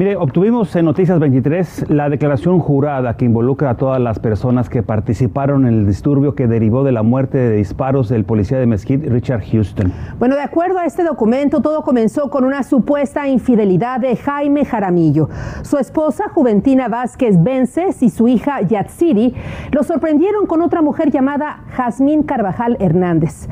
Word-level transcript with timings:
Mire, 0.00 0.16
obtuvimos 0.16 0.74
en 0.76 0.86
Noticias 0.86 1.18
23 1.18 1.90
la 1.90 2.08
declaración 2.08 2.58
jurada 2.58 3.18
que 3.18 3.26
involucra 3.26 3.68
a 3.68 3.76
todas 3.76 4.00
las 4.00 4.18
personas 4.18 4.70
que 4.70 4.82
participaron 4.82 5.66
en 5.66 5.74
el 5.74 5.86
disturbio 5.86 6.34
que 6.34 6.46
derivó 6.46 6.84
de 6.84 6.90
la 6.90 7.02
muerte 7.02 7.36
de 7.36 7.56
disparos 7.56 8.08
del 8.08 8.24
policía 8.24 8.58
de 8.58 8.64
Mesquite, 8.64 9.10
Richard 9.10 9.42
Houston. 9.52 9.92
Bueno, 10.18 10.36
de 10.36 10.40
acuerdo 10.40 10.78
a 10.78 10.86
este 10.86 11.04
documento, 11.04 11.60
todo 11.60 11.82
comenzó 11.82 12.30
con 12.30 12.44
una 12.44 12.62
supuesta 12.62 13.28
infidelidad 13.28 14.00
de 14.00 14.16
Jaime 14.16 14.64
Jaramillo. 14.64 15.28
Su 15.60 15.76
esposa, 15.76 16.30
Juventina 16.30 16.88
Vázquez 16.88 17.36
Vences, 17.42 18.02
y 18.02 18.08
su 18.08 18.26
hija 18.26 18.62
Yatsiri 18.62 19.34
lo 19.70 19.82
sorprendieron 19.82 20.46
con 20.46 20.62
otra 20.62 20.80
mujer 20.80 21.10
llamada 21.10 21.64
Jazmín 21.76 22.22
Carvajal 22.22 22.78
Hernández. 22.80 23.50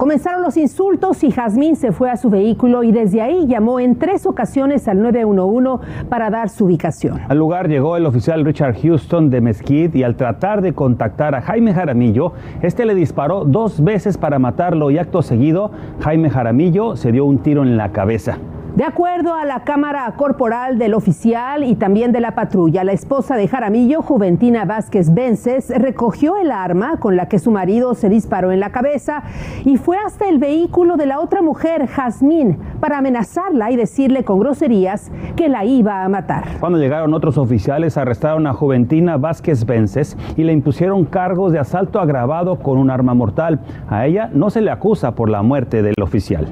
Comenzaron 0.00 0.40
los 0.40 0.56
insultos 0.56 1.22
y 1.24 1.30
Jazmín 1.30 1.76
se 1.76 1.92
fue 1.92 2.10
a 2.10 2.16
su 2.16 2.30
vehículo 2.30 2.82
y 2.82 2.90
desde 2.90 3.20
ahí 3.20 3.46
llamó 3.46 3.80
en 3.80 3.96
tres 3.96 4.24
ocasiones 4.24 4.88
al 4.88 5.02
911 5.02 6.06
para 6.08 6.30
dar 6.30 6.48
su 6.48 6.64
ubicación. 6.64 7.20
Al 7.28 7.36
lugar 7.36 7.68
llegó 7.68 7.98
el 7.98 8.06
oficial 8.06 8.42
Richard 8.42 8.80
Houston 8.80 9.28
de 9.28 9.42
Mesquite 9.42 9.98
y 9.98 10.02
al 10.02 10.16
tratar 10.16 10.62
de 10.62 10.72
contactar 10.72 11.34
a 11.34 11.42
Jaime 11.42 11.74
Jaramillo, 11.74 12.32
este 12.62 12.86
le 12.86 12.94
disparó 12.94 13.44
dos 13.44 13.84
veces 13.84 14.16
para 14.16 14.38
matarlo 14.38 14.90
y 14.90 14.96
acto 14.96 15.20
seguido, 15.20 15.70
Jaime 16.00 16.30
Jaramillo 16.30 16.96
se 16.96 17.12
dio 17.12 17.26
un 17.26 17.40
tiro 17.40 17.62
en 17.62 17.76
la 17.76 17.92
cabeza. 17.92 18.38
De 18.80 18.86
acuerdo 18.86 19.34
a 19.34 19.44
la 19.44 19.60
cámara 19.60 20.10
corporal 20.16 20.78
del 20.78 20.94
oficial 20.94 21.64
y 21.64 21.74
también 21.74 22.12
de 22.12 22.20
la 22.20 22.34
patrulla, 22.34 22.82
la 22.82 22.92
esposa 22.92 23.36
de 23.36 23.46
Jaramillo, 23.46 24.00
Juventina 24.00 24.64
Vázquez 24.64 25.12
Vences, 25.12 25.68
recogió 25.68 26.38
el 26.38 26.50
arma 26.50 26.96
con 26.98 27.14
la 27.14 27.28
que 27.28 27.38
su 27.38 27.50
marido 27.50 27.92
se 27.92 28.08
disparó 28.08 28.52
en 28.52 28.58
la 28.58 28.72
cabeza 28.72 29.22
y 29.66 29.76
fue 29.76 29.98
hasta 29.98 30.30
el 30.30 30.38
vehículo 30.38 30.96
de 30.96 31.04
la 31.04 31.20
otra 31.20 31.42
mujer, 31.42 31.88
Jazmín, 31.88 32.56
para 32.80 32.96
amenazarla 32.96 33.70
y 33.70 33.76
decirle 33.76 34.24
con 34.24 34.40
groserías 34.40 35.12
que 35.36 35.50
la 35.50 35.66
iba 35.66 36.02
a 36.02 36.08
matar. 36.08 36.44
Cuando 36.58 36.78
llegaron 36.78 37.12
otros 37.12 37.36
oficiales, 37.36 37.98
arrestaron 37.98 38.46
a 38.46 38.54
Juventina 38.54 39.18
Vázquez 39.18 39.66
Vences 39.66 40.16
y 40.38 40.44
le 40.44 40.54
impusieron 40.54 41.04
cargos 41.04 41.52
de 41.52 41.58
asalto 41.58 42.00
agravado 42.00 42.60
con 42.60 42.78
un 42.78 42.90
arma 42.90 43.12
mortal. 43.12 43.60
A 43.90 44.06
ella 44.06 44.30
no 44.32 44.48
se 44.48 44.62
le 44.62 44.70
acusa 44.70 45.14
por 45.14 45.28
la 45.28 45.42
muerte 45.42 45.82
del 45.82 45.96
oficial. 46.02 46.46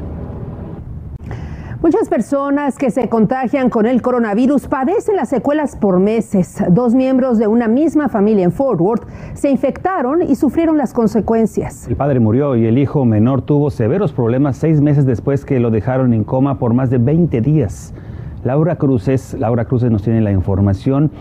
Muchas 1.80 2.08
personas 2.08 2.76
que 2.76 2.90
se 2.90 3.08
contagian 3.08 3.70
con 3.70 3.86
el 3.86 4.02
coronavirus 4.02 4.66
padecen 4.66 5.14
las 5.14 5.28
secuelas 5.28 5.76
por 5.76 6.00
meses. 6.00 6.60
Dos 6.70 6.92
miembros 6.92 7.38
de 7.38 7.46
una 7.46 7.68
misma 7.68 8.08
familia 8.08 8.42
en 8.42 8.50
Fort 8.50 8.80
Worth 8.80 9.06
se 9.34 9.48
infectaron 9.48 10.22
y 10.22 10.34
sufrieron 10.34 10.76
las 10.76 10.92
consecuencias. 10.92 11.86
El 11.86 11.94
padre 11.94 12.18
murió 12.18 12.56
y 12.56 12.66
el 12.66 12.78
hijo 12.78 13.04
menor 13.04 13.42
tuvo 13.42 13.70
severos 13.70 14.12
problemas 14.12 14.56
seis 14.56 14.80
meses 14.80 15.06
después 15.06 15.44
que 15.44 15.60
lo 15.60 15.70
dejaron 15.70 16.14
en 16.14 16.24
coma 16.24 16.58
por 16.58 16.74
más 16.74 16.90
de 16.90 16.98
20 16.98 17.40
días. 17.42 17.94
Laura 18.42 18.74
Cruces, 18.74 19.36
Laura 19.38 19.64
Cruces 19.66 19.92
nos 19.92 20.02
tiene 20.02 20.20
la 20.20 20.32
información 20.32 21.12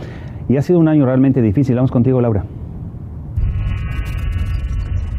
y 0.50 0.58
ha 0.58 0.64
sido 0.64 0.80
un 0.80 0.88
año 0.88 1.06
realmente 1.06 1.44
difícil. 1.44 1.76
Vamos 1.76 1.92
contigo, 1.92 2.20
Laura. 2.20 2.46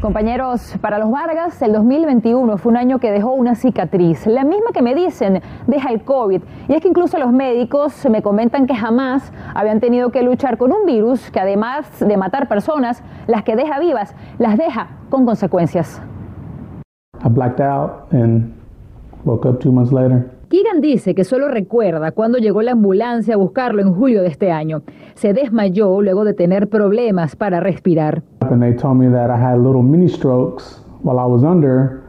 Compañeros, 0.01 0.77
para 0.81 1.01
los 1.01 1.11
Vargas, 1.11 1.61
el 1.61 1.73
2021 1.73 2.57
fue 2.59 2.71
un 2.71 2.77
año 2.77 3.01
que 3.01 3.11
dejó 3.11 3.33
una 3.33 3.57
cicatriz, 3.57 4.29
la 4.29 4.45
misma 4.45 4.71
que 4.73 4.81
me 4.81 4.95
dicen 4.95 5.43
deja 5.67 5.91
el 5.91 6.05
COVID. 6.05 6.41
Y 6.69 6.75
es 6.75 6.81
que 6.81 6.87
incluso 6.87 7.19
los 7.19 7.33
médicos 7.33 8.07
me 8.09 8.23
comentan 8.23 8.69
que 8.69 8.77
jamás 8.77 9.33
habían 9.57 9.81
tenido 9.81 10.13
que 10.13 10.23
luchar 10.23 10.57
con 10.57 10.71
un 10.71 10.87
virus 10.87 11.33
que 11.33 11.41
además 11.41 11.99
de 11.99 12.17
matar 12.17 12.47
personas, 12.47 13.03
las 13.27 13.43
que 13.43 13.57
deja 13.57 13.81
vivas, 13.81 14.15
las 14.39 14.57
deja 14.57 14.87
con 15.11 15.27
consecuencias. 15.27 16.01
I 17.25 17.29
blacked 17.29 17.61
out 17.61 18.13
and 18.13 18.55
woke 19.25 19.49
up 19.49 19.59
two 19.59 19.73
months 19.73 19.93
later. 19.93 20.38
Keegan 20.49 20.81
dice 20.81 21.15
que 21.15 21.25
solo 21.25 21.49
recuerda 21.49 22.13
cuando 22.13 22.39
llegó 22.39 22.63
la 22.63 22.73
ambulancia 22.73 23.35
a 23.35 23.37
buscarlo 23.37 23.83
en 23.83 23.93
julio 23.93 24.23
de 24.23 24.29
este 24.29 24.51
año. 24.51 24.81
Se 25.15 25.35
desmayó 25.35 26.01
luego 26.01 26.25
de 26.25 26.33
tener 26.33 26.71
problemas 26.71 27.37
para 27.37 27.61
respirar. 27.61 28.23
And 28.41 28.63
they 28.63 28.75
told 28.75 28.97
me 28.97 29.11
that 29.11 29.29
I 29.29 29.39
had 29.39 29.59
little 29.59 29.83
mini 29.83 30.09
strokes 30.09 30.83
while 31.03 31.19
I 31.19 31.27
was 31.27 31.43
under, 31.43 32.01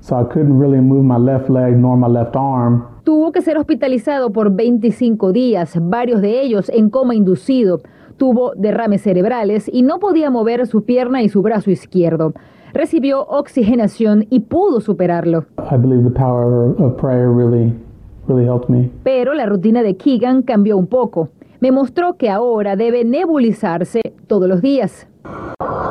so 0.00 0.20
I 0.20 0.24
couldn't 0.24 0.58
really 0.58 0.80
move 0.80 1.04
my 1.04 1.16
left 1.16 1.48
leg 1.48 1.76
nor 1.76 1.96
my 1.96 2.08
left 2.08 2.34
arm. 2.34 2.84
Tuvo 3.04 3.30
que 3.30 3.40
ser 3.40 3.56
hospitalizado 3.56 4.32
por 4.32 4.50
25 4.50 5.32
días, 5.32 5.78
varios 5.80 6.20
de 6.20 6.42
ellos 6.42 6.68
en 6.70 6.90
coma 6.90 7.14
inducido. 7.14 7.82
Tuvo 8.16 8.52
derrames 8.56 9.02
cerebrales 9.02 9.70
y 9.72 9.82
no 9.82 10.00
podía 10.00 10.28
mover 10.28 10.66
su 10.66 10.84
pierna 10.84 11.22
y 11.22 11.28
su 11.28 11.40
brazo 11.40 11.70
izquierdo. 11.70 12.32
Recibió 12.76 13.22
oxigenación 13.22 14.26
y 14.28 14.40
pudo 14.40 14.82
superarlo. 14.82 15.46
I 15.72 15.78
believe 15.78 16.04
the 16.04 16.10
power 16.10 16.74
of 16.78 17.00
prayer 17.00 17.30
really, 17.30 17.72
really 18.28 18.44
helped 18.44 18.68
me. 18.68 18.90
Pero 19.02 19.32
la 19.32 19.46
rutina 19.46 19.82
de 19.82 19.96
Keegan 19.96 20.42
cambió 20.42 20.76
un 20.76 20.86
poco. 20.86 21.30
Me 21.60 21.72
mostró 21.72 22.18
que 22.18 22.28
ahora 22.28 22.76
debe 22.76 23.02
nebulizarse 23.02 24.02
todos 24.26 24.46
los 24.46 24.60
días. 24.60 25.08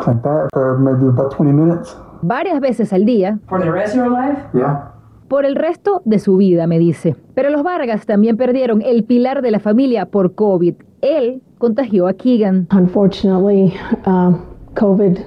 Like 0.06 0.22
that 0.22 0.50
for 0.54 0.78
maybe 0.78 1.08
about 1.08 1.36
20 1.36 1.52
minutes. 1.54 1.98
Varias 2.22 2.60
veces 2.60 2.94
al 2.94 3.04
día. 3.04 3.40
For 3.50 3.60
the 3.60 3.72
rest 3.72 3.96
of 3.96 4.06
your 4.06 4.12
life? 4.12 4.40
Yeah. 4.54 4.92
Por 5.28 5.46
el 5.46 5.56
resto 5.56 6.04
de 6.06 6.20
su 6.20 6.38
vida, 6.38 6.68
me 6.68 6.78
dice. 6.78 7.16
Pero 7.34 7.50
los 7.50 7.64
Vargas 7.64 8.06
también 8.06 8.38
perdieron 8.38 8.84
el 8.84 9.06
pilar 9.06 9.42
de 9.42 9.50
la 9.50 9.60
familia 9.60 10.06
por 10.06 10.36
COVID. 10.36 10.76
Él 11.02 11.42
contagió 11.58 12.06
a 12.06 12.14
Keegan. 12.14 12.68
Unfortunately, 12.72 13.74
um, 14.06 14.38
COVID, 14.76 15.18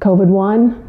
COVID 0.00 0.28
won 0.28 0.82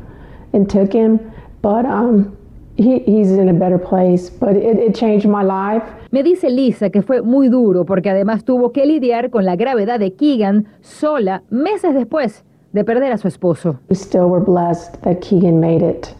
and 0.53 0.69
took 0.69 0.93
him, 0.93 1.19
but 1.61 1.85
um, 1.85 2.35
he, 2.75 2.99
he's 2.99 3.31
in 3.31 3.49
a 3.49 3.53
better 3.53 3.77
place. 3.77 4.29
But 4.29 4.55
it, 4.55 4.77
it 4.79 4.95
changed 4.95 5.27
my 5.27 5.43
life. 5.43 5.83
Me 6.11 6.23
dice 6.23 6.49
Lisa 6.49 6.89
que 6.89 7.01
fue 7.01 7.21
muy 7.21 7.49
duro 7.49 7.85
porque 7.85 8.09
además 8.09 8.43
tuvo 8.43 8.71
que 8.71 8.85
lidiar 8.85 9.29
con 9.29 9.45
la 9.45 9.55
gravedad 9.55 9.99
de 9.99 10.13
Keegan 10.13 10.67
sola 10.81 11.43
meses 11.49 11.93
después 11.93 12.43
de 12.73 12.83
perder 12.83 13.11
a 13.11 13.17
su 13.17 13.27
esposo. 13.27 13.79
We 13.89 13.95
still 13.95 14.29
were 14.29 14.43
blessed 14.43 15.01
that 15.03 15.21
Keegan 15.21 15.59
made 15.59 15.81
it, 15.81 16.13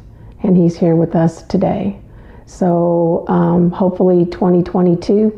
and 0.44 0.58
he's 0.58 0.78
here 0.78 0.96
with 0.96 1.16
us 1.16 1.44
today. 1.48 2.00
So 2.46 3.26
um, 3.28 3.72
hopefully 3.72 4.26
2022 4.26 5.32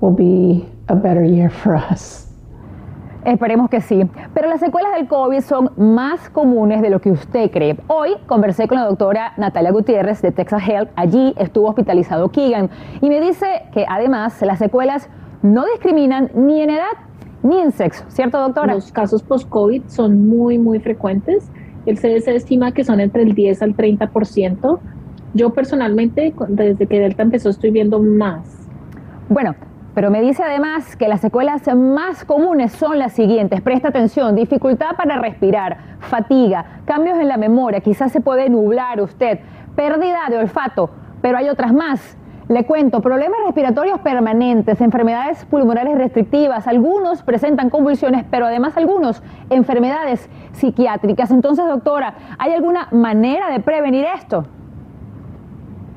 will 0.00 0.12
be 0.14 0.66
a 0.88 0.94
better 0.94 1.24
year 1.24 1.50
for 1.50 1.74
us. 1.74 2.31
Esperemos 3.24 3.70
que 3.70 3.80
sí. 3.80 4.02
Pero 4.34 4.48
las 4.48 4.58
secuelas 4.58 4.94
del 4.94 5.06
COVID 5.06 5.40
son 5.40 5.70
más 5.76 6.28
comunes 6.30 6.82
de 6.82 6.90
lo 6.90 7.00
que 7.00 7.12
usted 7.12 7.50
cree. 7.50 7.76
Hoy 7.86 8.10
conversé 8.26 8.66
con 8.66 8.78
la 8.78 8.84
doctora 8.84 9.32
Natalia 9.36 9.70
Gutiérrez 9.70 10.20
de 10.22 10.32
Texas 10.32 10.62
Health. 10.66 10.90
Allí 10.96 11.32
estuvo 11.38 11.68
hospitalizado 11.68 12.30
Keegan 12.30 12.68
y 13.00 13.08
me 13.08 13.20
dice 13.20 13.46
que 13.72 13.86
además 13.88 14.42
las 14.42 14.58
secuelas 14.58 15.08
no 15.42 15.64
discriminan 15.66 16.30
ni 16.34 16.62
en 16.62 16.70
edad 16.70 16.92
ni 17.44 17.60
en 17.60 17.70
sexo. 17.72 18.04
¿Cierto, 18.08 18.38
doctora? 18.40 18.74
Los 18.74 18.90
casos 18.90 19.22
post-COVID 19.22 19.84
son 19.86 20.28
muy, 20.28 20.58
muy 20.58 20.80
frecuentes. 20.80 21.50
El 21.86 21.98
CDC 21.98 22.28
estima 22.28 22.72
que 22.72 22.84
son 22.84 23.00
entre 23.00 23.22
el 23.22 23.34
10 23.34 23.62
al 23.62 23.76
30%. 23.76 24.78
Yo 25.34 25.50
personalmente, 25.50 26.34
desde 26.48 26.86
que 26.86 27.00
Delta 27.00 27.22
empezó, 27.22 27.50
estoy 27.50 27.70
viendo 27.70 28.00
más. 28.00 28.68
Bueno, 29.28 29.54
pero 29.94 30.10
me 30.10 30.20
dice 30.20 30.42
además 30.42 30.96
que 30.96 31.08
las 31.08 31.20
secuelas 31.20 31.62
más 31.74 32.24
comunes 32.24 32.72
son 32.72 32.98
las 32.98 33.12
siguientes. 33.12 33.60
Presta 33.60 33.88
atención, 33.88 34.34
dificultad 34.34 34.96
para 34.96 35.18
respirar, 35.18 35.76
fatiga, 36.00 36.64
cambios 36.84 37.18
en 37.18 37.28
la 37.28 37.36
memoria, 37.36 37.80
quizás 37.80 38.10
se 38.12 38.20
puede 38.20 38.48
nublar 38.48 39.00
usted, 39.00 39.40
pérdida 39.76 40.20
de 40.30 40.38
olfato, 40.38 40.90
pero 41.20 41.38
hay 41.38 41.48
otras 41.48 41.72
más. 41.72 42.16
Le 42.48 42.64
cuento, 42.66 43.00
problemas 43.00 43.38
respiratorios 43.46 44.00
permanentes, 44.00 44.80
enfermedades 44.80 45.44
pulmonares 45.44 45.96
restrictivas, 45.96 46.66
algunos 46.66 47.22
presentan 47.22 47.70
convulsiones, 47.70 48.24
pero 48.30 48.46
además 48.46 48.76
algunos 48.76 49.22
enfermedades 49.48 50.28
psiquiátricas. 50.52 51.30
Entonces, 51.30 51.64
doctora, 51.66 52.14
¿hay 52.38 52.52
alguna 52.52 52.88
manera 52.90 53.48
de 53.50 53.60
prevenir 53.60 54.06
esto? 54.16 54.44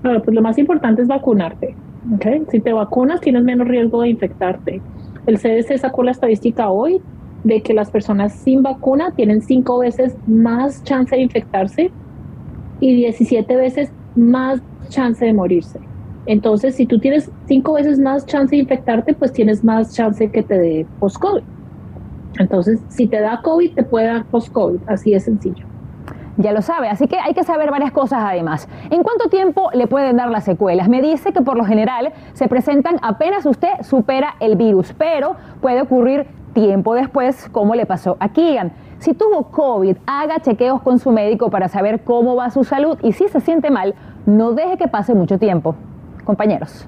Pues 0.01 0.27
lo 0.27 0.41
más 0.41 0.57
importante 0.59 1.01
es 1.01 1.07
vacunarte. 1.07 1.75
Okay. 2.13 2.43
Si 2.51 2.59
te 2.59 2.71
vacunas, 2.71 3.19
tienes 3.21 3.43
menos 3.43 3.67
riesgo 3.67 4.01
de 4.01 4.09
infectarte. 4.09 4.81
El 5.25 5.39
CDC 5.39 5.77
sacó 5.79 6.03
la 6.03 6.11
estadística 6.11 6.69
hoy 6.69 7.01
de 7.43 7.61
que 7.61 7.73
las 7.73 7.89
personas 7.89 8.33
sin 8.33 8.61
vacuna 8.61 9.11
tienen 9.11 9.41
cinco 9.41 9.79
veces 9.79 10.15
más 10.27 10.83
chance 10.83 11.15
de 11.15 11.23
infectarse 11.23 11.91
y 12.79 12.95
17 12.95 13.55
veces 13.55 13.91
más 14.15 14.61
chance 14.89 15.23
de 15.25 15.33
morirse. 15.33 15.79
Entonces, 16.27 16.75
si 16.75 16.85
tú 16.85 16.99
tienes 16.99 17.31
cinco 17.47 17.73
veces 17.73 17.99
más 17.99 18.25
chance 18.25 18.55
de 18.55 18.61
infectarte, 18.61 19.13
pues 19.13 19.31
tienes 19.31 19.63
más 19.63 19.93
chance 19.93 20.29
que 20.31 20.43
te 20.43 20.57
dé 20.57 20.87
post-COVID. 20.99 21.43
Entonces, 22.39 22.81
si 22.89 23.07
te 23.07 23.19
da 23.19 23.41
COVID, 23.41 23.73
te 23.73 23.83
puede 23.83 24.07
dar 24.07 24.25
post-COVID. 24.25 24.79
Así 24.87 25.11
de 25.11 25.19
sencillo. 25.19 25.74
Ya 26.37 26.51
lo 26.51 26.61
sabe. 26.61 26.89
Así 26.89 27.07
que 27.07 27.19
hay 27.19 27.33
que 27.33 27.43
saber 27.43 27.71
varias 27.71 27.91
cosas 27.91 28.19
además. 28.23 28.67
¿En 28.89 29.03
cuánto 29.03 29.29
tiempo 29.29 29.69
le 29.73 29.87
pueden 29.87 30.17
dar 30.17 30.29
las 30.29 30.43
secuelas? 30.43 30.89
Me 30.89 31.01
dice 31.01 31.33
que 31.33 31.41
por 31.41 31.57
lo 31.57 31.65
general 31.65 32.13
se 32.33 32.47
presentan 32.47 32.97
apenas 33.01 33.45
usted 33.45 33.81
supera 33.81 34.35
el 34.39 34.55
virus, 34.55 34.93
pero 34.97 35.35
puede 35.61 35.81
ocurrir 35.81 36.27
tiempo 36.53 36.93
después, 36.93 37.49
como 37.51 37.75
le 37.75 37.85
pasó 37.85 38.17
a 38.19 38.29
Keegan. 38.29 38.71
Si 38.99 39.13
tuvo 39.13 39.51
COVID, 39.51 39.97
haga 40.07 40.39
chequeos 40.39 40.81
con 40.81 40.99
su 40.99 41.11
médico 41.11 41.49
para 41.49 41.67
saber 41.67 42.03
cómo 42.03 42.35
va 42.35 42.49
su 42.49 42.63
salud 42.63 42.97
y 43.03 43.11
si 43.11 43.27
se 43.27 43.41
siente 43.41 43.69
mal, 43.69 43.93
no 44.25 44.53
deje 44.53 44.77
que 44.77 44.87
pase 44.87 45.13
mucho 45.13 45.37
tiempo. 45.37 45.75
Compañeros. 46.23 46.87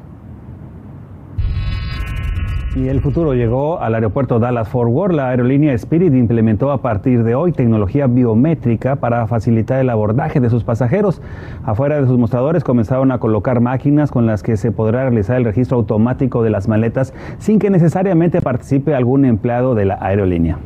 Y 2.75 2.90
el 2.90 3.02
futuro 3.02 3.34
llegó 3.34 3.80
al 3.80 3.96
aeropuerto 3.96 4.40
Dallas 4.40 4.68
Fort 4.68 4.92
Worth. 4.92 5.14
La 5.14 5.30
aerolínea 5.30 5.74
Spirit 5.74 6.14
implementó 6.14 6.72
a 6.72 6.81
partir 6.81 7.24
de 7.24 7.34
hoy 7.34 7.52
tecnología 7.52 8.08
biométrica 8.08 8.98
para 8.98 9.25
facilitar 9.25 9.80
el 9.80 9.90
abordaje 9.90 10.40
de 10.40 10.50
sus 10.50 10.64
pasajeros. 10.64 11.22
Afuera 11.66 12.00
de 12.00 12.06
sus 12.06 12.19
mostradores 12.19 12.64
comenzaron 12.64 13.12
a 13.12 13.19
colocar 13.19 13.62
máquinas 13.62 14.12
con 14.12 14.25
las 14.28 14.44
que 14.44 14.58
se 14.58 14.72
podrá 14.72 15.04
realizar 15.04 15.38
el 15.38 15.46
registro 15.46 15.78
automático 15.78 16.44
de 16.44 16.52
las 16.52 16.68
maletas 16.68 17.14
sin 17.40 17.58
que 17.58 17.69
necesariamente 17.69 18.42
participe 18.42 18.94
algún 18.94 19.25
empleado 19.25 19.74
de 19.74 19.86
la 19.86 19.98
aerolínea. 20.00 20.60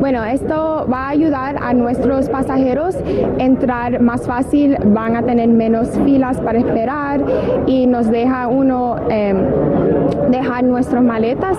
Bueno, 0.00 0.24
esto 0.24 0.86
va 0.90 1.06
a 1.06 1.08
ayudar 1.10 1.56
a 1.60 1.74
nuestros 1.74 2.28
pasajeros 2.28 2.96
entrar 3.38 4.00
más 4.00 4.26
fácil, 4.26 4.76
van 4.86 5.16
a 5.16 5.22
tener 5.22 5.48
menos 5.48 5.90
filas 6.04 6.38
para 6.38 6.58
esperar 6.58 7.20
y 7.66 7.86
nos 7.86 8.10
deja 8.10 8.48
uno 8.48 8.96
eh, 9.10 9.34
dejar 10.30 10.64
nuestras 10.64 11.02
maletas 11.02 11.58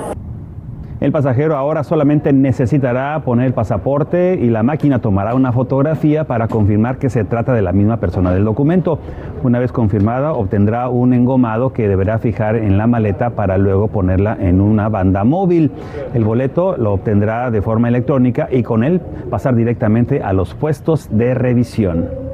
el 1.02 1.12
pasajero 1.12 1.58
ahora 1.58 1.84
solamente 1.84 2.32
necesitará 2.32 3.20
poner 3.20 3.48
el 3.48 3.54
pasaporte 3.54 4.40
y 4.42 4.50
la 4.50 4.64
máquina 4.64 5.00
tomará 5.00 5.36
una 5.36 5.52
fotografía 5.52 6.24
para 6.24 6.48
confirmar 6.48 6.98
que 6.98 7.10
se 7.10 7.26
trata 7.26 7.54
de 7.54 7.62
la 7.62 7.74
misma 7.74 7.98
persona 7.98 8.32
del 8.32 8.46
documento. 8.46 9.00
Una 9.44 9.60
vez 9.60 9.74
confirmada, 9.74 10.32
obtendrá 10.32 10.88
un 10.88 11.14
engomado 11.14 11.74
que 11.74 11.90
deberá 11.90 12.18
fijar 12.20 12.56
en 12.56 12.78
la 12.78 12.88
maleta 12.88 13.32
para 13.32 13.58
luego 13.58 13.90
ponerla 13.90 14.38
en 14.40 14.62
una 14.62 14.88
banda 14.88 15.26
móvil. 15.26 15.72
El 16.14 16.24
boleto 16.24 16.78
lo 16.78 16.94
obtendrá 16.94 17.52
de 17.52 17.62
forma 17.62 17.90
electrónica 17.90 18.48
y 18.50 18.64
con 18.64 18.86
él 18.86 19.02
pasar 19.30 19.54
directamente 19.56 20.24
a 20.24 20.32
los 20.32 20.54
puestos 20.54 21.10
de 21.12 21.34
revisión. 21.34 22.25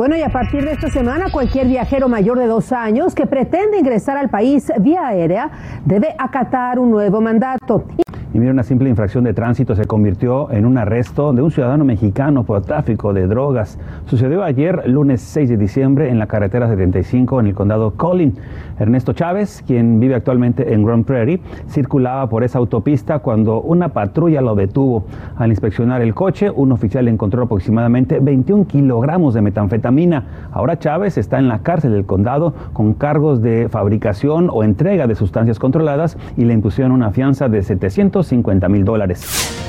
Bueno, 0.00 0.16
y 0.16 0.22
a 0.22 0.30
partir 0.30 0.64
de 0.64 0.72
esta 0.72 0.88
semana, 0.88 1.26
cualquier 1.30 1.66
viajero 1.66 2.08
mayor 2.08 2.38
de 2.38 2.46
dos 2.46 2.72
años 2.72 3.14
que 3.14 3.26
pretende 3.26 3.76
ingresar 3.76 4.16
al 4.16 4.30
país 4.30 4.72
vía 4.78 5.06
aérea 5.06 5.50
debe 5.84 6.14
acatar 6.16 6.78
un 6.78 6.90
nuevo 6.90 7.20
mandato. 7.20 7.84
Y 8.32 8.38
mira, 8.38 8.52
una 8.52 8.62
simple 8.62 8.88
infracción 8.88 9.24
de 9.24 9.34
tránsito 9.34 9.74
se 9.74 9.86
convirtió 9.86 10.52
en 10.52 10.64
un 10.64 10.78
arresto 10.78 11.32
de 11.32 11.42
un 11.42 11.50
ciudadano 11.50 11.84
mexicano 11.84 12.44
por 12.44 12.62
tráfico 12.62 13.12
de 13.12 13.26
drogas. 13.26 13.76
Sucedió 14.06 14.44
ayer, 14.44 14.88
lunes 14.88 15.20
6 15.20 15.48
de 15.48 15.56
diciembre, 15.56 16.10
en 16.10 16.20
la 16.20 16.28
carretera 16.28 16.68
75 16.68 17.40
en 17.40 17.46
el 17.48 17.54
condado 17.54 17.90
Collin. 17.96 18.36
Ernesto 18.78 19.14
Chávez, 19.14 19.64
quien 19.66 19.98
vive 19.98 20.14
actualmente 20.14 20.72
en 20.72 20.84
Grand 20.84 21.04
Prairie, 21.04 21.40
circulaba 21.68 22.28
por 22.28 22.44
esa 22.44 22.58
autopista 22.58 23.18
cuando 23.18 23.60
una 23.62 23.88
patrulla 23.88 24.40
lo 24.40 24.54
detuvo. 24.54 25.06
Al 25.36 25.50
inspeccionar 25.50 26.00
el 26.00 26.14
coche, 26.14 26.50
un 26.50 26.70
oficial 26.70 27.08
encontró 27.08 27.42
aproximadamente 27.42 28.20
21 28.20 28.66
kilogramos 28.66 29.34
de 29.34 29.42
metanfetamina. 29.42 30.48
Ahora 30.52 30.78
Chávez 30.78 31.18
está 31.18 31.40
en 31.40 31.48
la 31.48 31.58
cárcel 31.58 31.92
del 31.92 32.06
condado 32.06 32.54
con 32.72 32.94
cargos 32.94 33.42
de 33.42 33.68
fabricación 33.68 34.48
o 34.52 34.62
entrega 34.62 35.08
de 35.08 35.16
sustancias 35.16 35.58
controladas 35.58 36.16
y 36.36 36.44
le 36.44 36.54
impusieron 36.54 36.92
una 36.92 37.10
fianza 37.10 37.48
de 37.48 37.62
700 37.62 38.19
50 38.22 38.68
mil 38.68 38.84
dólares. 38.84 39.22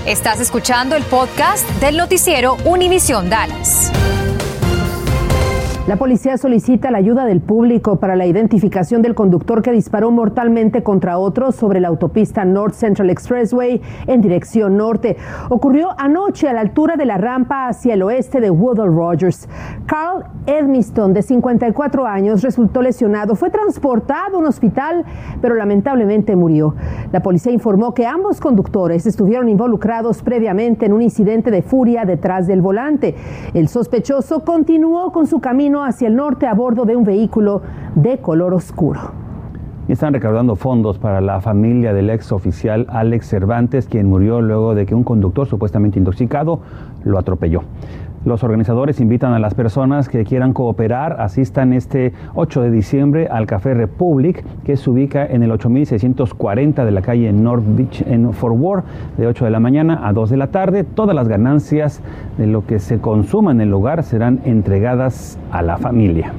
Estás 0.06 0.39
escuchando 0.39 0.95
el 0.95 1.03
podcast 1.03 1.69
del 1.80 1.98
noticiero 1.98 2.57
Univisión 2.65 3.30
Dallas. 3.30 3.92
La 5.91 5.97
policía 5.97 6.38
solicita 6.38 6.89
la 6.89 6.99
ayuda 6.99 7.25
del 7.25 7.41
público 7.41 7.97
para 7.97 8.15
la 8.15 8.25
identificación 8.25 9.01
del 9.01 9.13
conductor 9.13 9.61
que 9.61 9.73
disparó 9.73 10.09
mortalmente 10.09 10.83
contra 10.83 11.17
otro 11.17 11.51
sobre 11.51 11.81
la 11.81 11.89
autopista 11.89 12.45
North 12.45 12.75
Central 12.75 13.09
Expressway 13.09 13.81
en 14.07 14.21
dirección 14.21 14.77
norte. 14.77 15.17
Ocurrió 15.49 15.89
anoche 15.97 16.47
a 16.47 16.53
la 16.53 16.61
altura 16.61 16.95
de 16.95 17.03
la 17.03 17.17
rampa 17.17 17.67
hacia 17.67 17.95
el 17.95 18.03
oeste 18.03 18.39
de 18.39 18.49
Woodall 18.49 18.95
Rogers. 18.95 19.49
Carl 19.85 20.23
Edmiston, 20.45 21.13
de 21.13 21.23
54 21.23 22.07
años, 22.07 22.41
resultó 22.41 22.81
lesionado. 22.81 23.35
Fue 23.35 23.49
transportado 23.49 24.38
a 24.38 24.39
un 24.39 24.45
hospital, 24.45 25.03
pero 25.41 25.55
lamentablemente 25.55 26.38
murió. 26.38 26.73
La 27.11 27.21
policía 27.21 27.51
informó 27.51 27.93
que 27.93 28.07
ambos 28.07 28.39
conductores 28.39 29.05
estuvieron 29.05 29.49
involucrados 29.49 30.23
previamente 30.23 30.85
en 30.85 30.93
un 30.93 31.01
incidente 31.01 31.51
de 31.51 31.61
furia 31.61 32.05
detrás 32.05 32.47
del 32.47 32.61
volante. 32.61 33.13
El 33.53 33.67
sospechoso 33.67 34.45
continuó 34.45 35.11
con 35.11 35.27
su 35.27 35.41
camino 35.41 35.80
hacia 35.83 36.07
el 36.07 36.15
norte 36.15 36.47
a 36.47 36.53
bordo 36.53 36.85
de 36.85 36.95
un 36.95 37.03
vehículo 37.03 37.61
de 37.95 38.19
color 38.19 38.53
oscuro. 38.53 38.99
Están 39.87 40.13
recaudando 40.13 40.55
fondos 40.55 40.97
para 40.99 41.19
la 41.19 41.41
familia 41.41 41.93
del 41.93 42.09
ex 42.09 42.31
oficial 42.31 42.85
Alex 42.89 43.27
Cervantes, 43.27 43.87
quien 43.87 44.07
murió 44.07 44.41
luego 44.41 44.73
de 44.73 44.85
que 44.85 44.95
un 44.95 45.03
conductor 45.03 45.47
supuestamente 45.47 45.99
intoxicado 45.99 46.59
lo 47.03 47.17
atropelló. 47.17 47.63
Los 48.23 48.44
organizadores 48.44 49.01
invitan 49.01 49.33
a 49.33 49.39
las 49.39 49.56
personas 49.56 50.07
que 50.07 50.23
quieran 50.25 50.53
cooperar, 50.53 51.19
asistan 51.19 51.73
este 51.73 52.13
8 52.35 52.62
de 52.62 52.69
diciembre 52.69 53.27
al 53.27 53.47
Café 53.47 53.73
Republic, 53.73 54.45
que 54.63 54.77
se 54.77 54.91
ubica 54.91 55.25
en 55.25 55.41
el 55.41 55.51
8640 55.51 56.85
de 56.85 56.91
la 56.91 57.01
calle 57.01 57.33
North 57.33 57.63
Beach 57.65 58.03
en 58.06 58.31
Fort 58.31 58.56
Worth, 58.59 58.85
de 59.18 59.25
8 59.25 59.45
de 59.45 59.51
la 59.51 59.59
mañana 59.59 60.07
a 60.07 60.13
2 60.13 60.29
de 60.29 60.38
la 60.38 60.47
tarde. 60.47 60.83
Todas 60.83 61.15
las 61.15 61.27
ganancias 61.27 62.03
de 62.38 62.45
lo 62.45 62.63
que 62.65 62.77
se 62.77 63.00
consuma 63.00 63.51
en 63.51 63.62
el 63.62 63.69
lugar 63.69 64.03
serán 64.03 64.41
entregadas 64.45 65.39
a 65.51 65.63
la 65.63 65.77
familia 65.77 66.31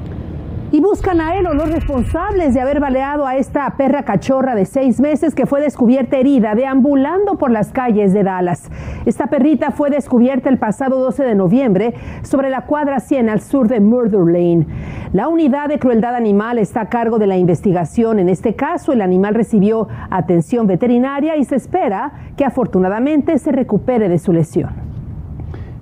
y 0.73 0.79
buscan 0.79 1.21
a 1.21 1.37
él 1.37 1.45
o 1.45 1.53
los 1.53 1.71
responsables 1.71 2.55
de 2.55 2.59
haber 2.59 2.79
baleado 2.79 3.27
a 3.27 3.35
esta 3.37 3.69
perra 3.77 4.05
cachorra 4.05 4.55
de 4.55 4.65
seis 4.65 4.99
meses 4.99 5.35
que 5.35 5.45
fue 5.45 5.61
descubierta 5.61 6.17
herida 6.17 6.55
deambulando 6.55 7.37
por 7.37 7.51
las 7.51 7.71
calles 7.71 8.11
de 8.11 8.23
Dallas. 8.23 8.71
Esta 9.05 9.27
perrita 9.27 9.69
fue 9.69 9.91
descubierta 9.91 10.49
el 10.49 10.57
pasado 10.57 10.97
12 10.97 11.25
de 11.25 11.35
noviembre 11.35 11.93
sobre 12.23 12.49
la 12.49 12.61
cuadra 12.61 12.99
100 12.99 13.29
al 13.29 13.41
sur 13.41 13.67
de 13.67 13.81
Murder 13.81 14.21
Lane. 14.21 14.65
La 15.13 15.27
unidad 15.27 15.69
de 15.69 15.77
crueldad 15.77 16.15
animal 16.15 16.57
está 16.57 16.81
a 16.81 16.89
cargo 16.89 17.19
de 17.19 17.27
la 17.27 17.37
investigación. 17.37 18.17
En 18.17 18.27
este 18.27 18.55
caso, 18.55 18.93
el 18.93 19.03
animal 19.03 19.35
recibió 19.35 19.89
atención 20.09 20.65
veterinaria 20.65 21.37
y 21.37 21.43
se 21.43 21.55
espera 21.55 22.13
que 22.35 22.45
afortunadamente 22.45 23.37
se 23.37 23.51
recupere 23.51 24.09
de 24.09 24.17
su 24.17 24.33
lesión 24.33 24.92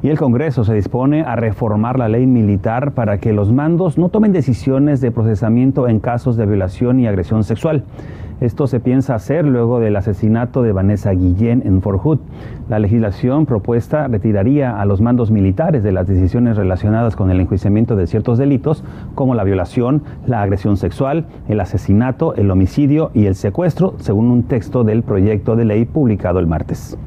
y 0.04 0.10
el 0.10 0.18
Congreso 0.18 0.64
se 0.64 0.74
dispone 0.74 1.22
a 1.24 1.36
reformar 1.36 2.00
la 2.00 2.10
ley 2.10 2.26
militar 2.26 2.94
para 2.94 3.20
que 3.20 3.34
los 3.34 3.52
mandos 3.52 3.98
no 3.98 4.10
tomen 4.10 4.34
decisiones 4.34 5.02
de 5.02 5.12
procesamiento 5.12 5.88
en 5.88 6.00
casos 6.00 6.38
de 6.38 6.46
violación 6.46 7.00
y 7.00 7.08
agresión 7.08 7.44
sexual. 7.44 7.84
Esto 8.42 8.66
se 8.66 8.80
piensa 8.80 9.14
hacer 9.14 9.46
luego 9.46 9.80
del 9.80 9.96
asesinato 9.96 10.64
de 10.64 10.72
Vanessa 10.72 11.12
Guillén 11.12 11.62
en 11.64 11.80
Fort 11.84 12.02
Hood. 12.02 12.20
La 12.70 12.80
legislación 12.80 13.46
propuesta 13.46 14.08
retiraría 14.08 14.82
a 14.82 14.86
los 14.86 15.00
mandos 15.00 15.30
militares 15.30 15.84
de 15.84 15.92
las 15.92 16.08
decisiones 16.08 16.58
relacionadas 16.58 17.16
con 17.16 17.30
el 17.30 17.40
enjuiciamiento 17.40 17.96
de 17.96 18.08
ciertos 18.08 18.40
delitos 18.40 18.84
como 19.14 19.36
la 19.36 19.44
violación, 19.44 20.02
la 20.26 20.42
agresión 20.42 20.78
sexual, 20.78 21.28
el 21.50 21.60
asesinato, 21.60 22.34
el 22.34 22.50
homicidio 22.50 23.12
y 23.14 23.28
el 23.28 23.36
secuestro, 23.36 23.94
según 24.00 24.32
un 24.32 24.42
texto 24.42 24.84
del 24.84 25.04
proyecto 25.04 25.56
de 25.56 25.66
ley 25.66 25.86
publicado 25.86 26.40
el 26.40 26.48
martes. 26.48 26.98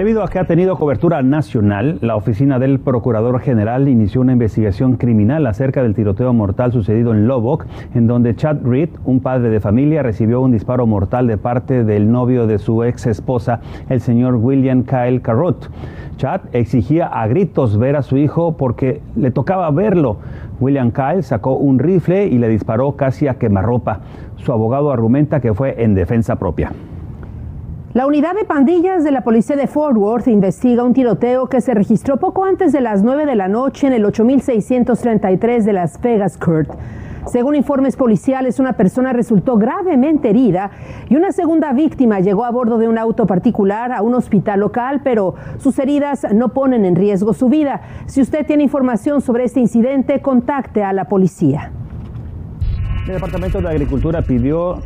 Debido 0.00 0.22
a 0.22 0.28
que 0.28 0.38
ha 0.38 0.46
tenido 0.46 0.78
cobertura 0.78 1.20
nacional, 1.20 1.98
la 2.00 2.16
oficina 2.16 2.58
del 2.58 2.80
Procurador 2.80 3.38
General 3.38 3.86
inició 3.86 4.22
una 4.22 4.32
investigación 4.32 4.96
criminal 4.96 5.46
acerca 5.46 5.82
del 5.82 5.94
tiroteo 5.94 6.32
mortal 6.32 6.72
sucedido 6.72 7.12
en 7.12 7.28
Lubbock, 7.28 7.66
en 7.94 8.06
donde 8.06 8.34
Chad 8.34 8.62
Reed, 8.64 8.88
un 9.04 9.20
padre 9.20 9.50
de 9.50 9.60
familia, 9.60 10.02
recibió 10.02 10.40
un 10.40 10.52
disparo 10.52 10.86
mortal 10.86 11.26
de 11.26 11.36
parte 11.36 11.84
del 11.84 12.10
novio 12.10 12.46
de 12.46 12.58
su 12.58 12.82
ex 12.82 13.08
esposa, 13.08 13.60
el 13.90 14.00
señor 14.00 14.36
William 14.36 14.84
Kyle 14.84 15.20
Carrot. 15.20 15.68
Chad 16.16 16.40
exigía 16.54 17.06
a 17.06 17.26
gritos 17.26 17.76
ver 17.76 17.96
a 17.96 18.00
su 18.00 18.16
hijo 18.16 18.56
porque 18.56 19.02
le 19.16 19.30
tocaba 19.30 19.70
verlo. 19.70 20.16
William 20.60 20.92
Kyle 20.92 21.22
sacó 21.22 21.56
un 21.56 21.78
rifle 21.78 22.26
y 22.26 22.38
le 22.38 22.48
disparó 22.48 22.96
casi 22.96 23.28
a 23.28 23.34
quemarropa. 23.34 24.00
Su 24.36 24.50
abogado 24.50 24.92
argumenta 24.92 25.40
que 25.40 25.52
fue 25.52 25.84
en 25.84 25.94
defensa 25.94 26.36
propia. 26.36 26.72
La 27.92 28.06
unidad 28.06 28.36
de 28.36 28.44
pandillas 28.44 29.02
de 29.02 29.10
la 29.10 29.22
policía 29.22 29.56
de 29.56 29.66
Fort 29.66 29.96
Worth 29.96 30.28
investiga 30.28 30.84
un 30.84 30.94
tiroteo 30.94 31.48
que 31.48 31.60
se 31.60 31.74
registró 31.74 32.18
poco 32.18 32.44
antes 32.44 32.70
de 32.70 32.80
las 32.80 33.02
9 33.02 33.26
de 33.26 33.34
la 33.34 33.48
noche 33.48 33.88
en 33.88 33.92
el 33.92 34.04
8633 34.04 35.64
de 35.64 35.72
Las 35.72 36.00
Vegas, 36.00 36.36
Kurt. 36.36 36.70
Según 37.26 37.56
informes 37.56 37.96
policiales, 37.96 38.60
una 38.60 38.74
persona 38.74 39.12
resultó 39.12 39.56
gravemente 39.56 40.30
herida 40.30 40.70
y 41.08 41.16
una 41.16 41.32
segunda 41.32 41.72
víctima 41.72 42.20
llegó 42.20 42.44
a 42.44 42.52
bordo 42.52 42.78
de 42.78 42.86
un 42.86 42.96
auto 42.96 43.26
particular 43.26 43.90
a 43.90 44.02
un 44.02 44.14
hospital 44.14 44.60
local, 44.60 45.00
pero 45.02 45.34
sus 45.58 45.76
heridas 45.80 46.24
no 46.32 46.50
ponen 46.50 46.84
en 46.84 46.94
riesgo 46.94 47.32
su 47.32 47.48
vida. 47.48 47.80
Si 48.06 48.20
usted 48.20 48.46
tiene 48.46 48.62
información 48.62 49.20
sobre 49.20 49.42
este 49.42 49.58
incidente, 49.58 50.22
contacte 50.22 50.84
a 50.84 50.92
la 50.92 51.06
policía. 51.06 51.72
El 53.08 53.14
Departamento 53.14 53.60
de 53.60 53.68
Agricultura 53.68 54.22
pidió 54.22 54.80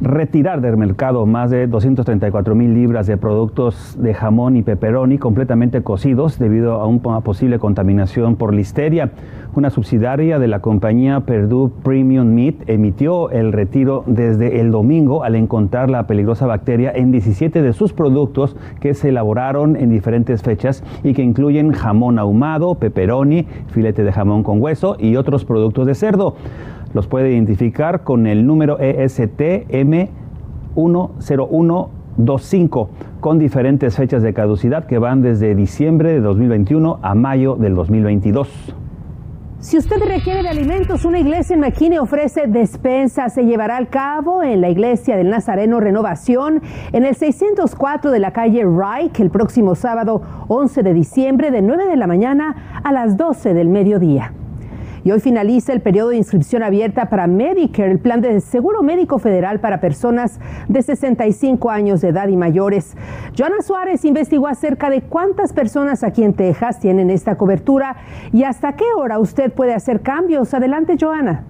retirar 0.00 0.60
del 0.60 0.76
mercado 0.76 1.26
más 1.26 1.50
de 1.50 1.66
234 1.66 2.54
mil 2.54 2.72
libras 2.72 3.06
de 3.06 3.16
productos 3.16 3.96
de 4.00 4.14
jamón 4.14 4.56
y 4.56 4.62
pepperoni 4.62 5.18
completamente 5.18 5.82
cocidos 5.82 6.38
debido 6.38 6.74
a 6.74 6.86
una 6.86 7.20
posible 7.20 7.58
contaminación 7.58 8.36
por 8.36 8.54
listeria. 8.54 9.10
Una 9.54 9.70
subsidiaria 9.70 10.38
de 10.38 10.46
la 10.46 10.60
compañía 10.60 11.20
Perdue 11.20 11.70
Premium 11.82 12.28
Meat 12.28 12.68
emitió 12.68 13.30
el 13.30 13.52
retiro 13.52 14.04
desde 14.06 14.60
el 14.60 14.70
domingo 14.70 15.24
al 15.24 15.34
encontrar 15.34 15.90
la 15.90 16.06
peligrosa 16.06 16.46
bacteria 16.46 16.92
en 16.94 17.10
17 17.10 17.60
de 17.60 17.72
sus 17.72 17.92
productos 17.92 18.56
que 18.80 18.94
se 18.94 19.08
elaboraron 19.08 19.74
en 19.74 19.90
diferentes 19.90 20.42
fechas 20.42 20.84
y 21.02 21.12
que 21.12 21.22
incluyen 21.22 21.72
jamón 21.72 22.18
ahumado, 22.20 22.76
pepperoni, 22.76 23.46
filete 23.68 24.04
de 24.04 24.12
jamón 24.12 24.44
con 24.44 24.62
hueso 24.62 24.96
y 24.98 25.16
otros 25.16 25.44
productos 25.44 25.86
de 25.86 25.94
cerdo. 25.94 26.36
Los 26.94 27.06
puede 27.06 27.32
identificar 27.32 28.02
con 28.02 28.26
el 28.26 28.46
número 28.46 28.78
ESTM 28.78 30.08
10125 30.74 32.90
con 33.20 33.38
diferentes 33.38 33.96
fechas 33.96 34.22
de 34.22 34.32
caducidad 34.32 34.86
que 34.86 34.98
van 34.98 35.22
desde 35.22 35.54
diciembre 35.54 36.12
de 36.12 36.20
2021 36.20 36.98
a 37.02 37.14
mayo 37.14 37.56
del 37.56 37.74
2022. 37.74 38.74
Si 39.60 39.76
usted 39.76 39.96
requiere 40.06 40.44
de 40.44 40.50
alimentos, 40.50 41.04
una 41.04 41.18
iglesia 41.18 41.54
en 41.54 41.60
McKinney 41.60 41.98
ofrece 41.98 42.46
despensa. 42.46 43.28
Se 43.28 43.44
llevará 43.44 43.76
al 43.76 43.88
cabo 43.88 44.44
en 44.44 44.60
la 44.60 44.70
iglesia 44.70 45.16
del 45.16 45.30
Nazareno 45.30 45.80
Renovación 45.80 46.62
en 46.92 47.04
el 47.04 47.16
604 47.16 48.12
de 48.12 48.20
la 48.20 48.32
calle 48.32 48.64
Reich 48.64 49.18
el 49.18 49.30
próximo 49.30 49.74
sábado 49.74 50.22
11 50.46 50.84
de 50.84 50.94
diciembre 50.94 51.50
de 51.50 51.62
9 51.62 51.86
de 51.86 51.96
la 51.96 52.06
mañana 52.06 52.80
a 52.84 52.92
las 52.92 53.16
12 53.16 53.52
del 53.52 53.68
mediodía. 53.68 54.32
Y 55.08 55.10
hoy 55.10 55.20
finaliza 55.20 55.72
el 55.72 55.80
periodo 55.80 56.10
de 56.10 56.18
inscripción 56.18 56.62
abierta 56.62 57.08
para 57.08 57.26
Medicare, 57.26 57.90
el 57.90 57.98
plan 57.98 58.20
de 58.20 58.42
seguro 58.42 58.82
médico 58.82 59.18
federal 59.18 59.58
para 59.58 59.80
personas 59.80 60.38
de 60.68 60.82
65 60.82 61.70
años 61.70 62.02
de 62.02 62.08
edad 62.08 62.28
y 62.28 62.36
mayores. 62.36 62.94
Joana 63.34 63.62
Suárez 63.62 64.04
investigó 64.04 64.48
acerca 64.48 64.90
de 64.90 65.00
cuántas 65.00 65.54
personas 65.54 66.04
aquí 66.04 66.24
en 66.24 66.34
Texas 66.34 66.78
tienen 66.78 67.08
esta 67.08 67.36
cobertura 67.38 67.96
y 68.34 68.42
hasta 68.44 68.76
qué 68.76 68.84
hora 68.98 69.18
usted 69.18 69.50
puede 69.50 69.72
hacer 69.72 70.02
cambios. 70.02 70.52
Adelante, 70.52 70.98
Joana. 71.00 71.42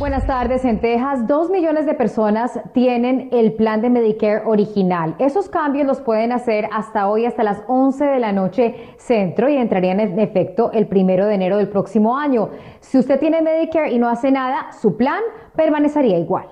Buenas 0.00 0.26
tardes. 0.26 0.64
En 0.64 0.80
Texas, 0.80 1.26
dos 1.26 1.50
millones 1.50 1.84
de 1.84 1.92
personas 1.92 2.58
tienen 2.72 3.28
el 3.32 3.52
plan 3.52 3.82
de 3.82 3.90
Medicare 3.90 4.46
original. 4.46 5.14
Esos 5.18 5.50
cambios 5.50 5.86
los 5.86 6.00
pueden 6.00 6.32
hacer 6.32 6.70
hasta 6.72 7.06
hoy, 7.06 7.26
hasta 7.26 7.42
las 7.42 7.62
11 7.66 8.06
de 8.06 8.18
la 8.18 8.32
noche 8.32 8.94
centro 8.96 9.50
y 9.50 9.56
entrarían 9.56 10.00
en 10.00 10.18
efecto 10.18 10.72
el 10.72 10.86
primero 10.86 11.26
de 11.26 11.34
enero 11.34 11.58
del 11.58 11.68
próximo 11.68 12.16
año. 12.16 12.48
Si 12.80 12.96
usted 12.96 13.20
tiene 13.20 13.42
Medicare 13.42 13.92
y 13.92 13.98
no 13.98 14.08
hace 14.08 14.30
nada, 14.30 14.72
su 14.72 14.96
plan 14.96 15.20
permanecería 15.54 16.16
igual. 16.16 16.46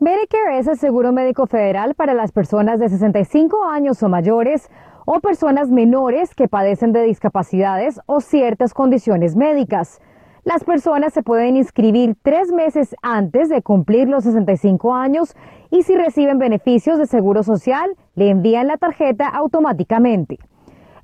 Medicare 0.00 0.58
es 0.58 0.66
el 0.66 0.78
seguro 0.78 1.12
médico 1.12 1.46
federal 1.46 1.94
para 1.94 2.12
las 2.12 2.32
personas 2.32 2.80
de 2.80 2.88
65 2.88 3.68
años 3.70 4.02
o 4.02 4.08
mayores 4.08 4.68
o 5.06 5.20
personas 5.20 5.70
menores 5.70 6.34
que 6.34 6.48
padecen 6.48 6.92
de 6.92 7.04
discapacidades 7.04 8.00
o 8.06 8.20
ciertas 8.20 8.74
condiciones 8.74 9.36
médicas. 9.36 10.00
Las 10.48 10.64
personas 10.64 11.12
se 11.12 11.22
pueden 11.22 11.58
inscribir 11.58 12.16
tres 12.22 12.50
meses 12.50 12.96
antes 13.02 13.50
de 13.50 13.60
cumplir 13.60 14.08
los 14.08 14.24
65 14.24 14.94
años 14.94 15.36
y 15.70 15.82
si 15.82 15.94
reciben 15.94 16.38
beneficios 16.38 16.98
de 16.98 17.04
seguro 17.04 17.42
social, 17.42 17.94
le 18.14 18.30
envían 18.30 18.66
la 18.66 18.78
tarjeta 18.78 19.28
automáticamente. 19.28 20.38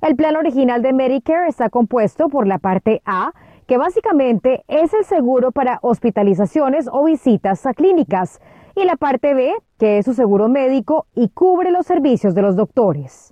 El 0.01 0.15
plan 0.15 0.35
original 0.35 0.81
de 0.81 0.93
Medicare 0.93 1.47
está 1.47 1.69
compuesto 1.69 2.27
por 2.27 2.47
la 2.47 2.57
parte 2.57 3.03
A, 3.05 3.33
que 3.67 3.77
básicamente 3.77 4.63
es 4.67 4.95
el 4.95 5.05
seguro 5.05 5.51
para 5.51 5.77
hospitalizaciones 5.83 6.89
o 6.91 7.05
visitas 7.05 7.67
a 7.67 7.75
clínicas, 7.75 8.41
y 8.75 8.83
la 8.83 8.95
parte 8.95 9.35
B, 9.35 9.53
que 9.77 9.99
es 9.99 10.05
su 10.05 10.15
seguro 10.15 10.49
médico 10.49 11.05
y 11.13 11.29
cubre 11.29 11.69
los 11.69 11.85
servicios 11.85 12.33
de 12.33 12.41
los 12.41 12.55
doctores. 12.55 13.31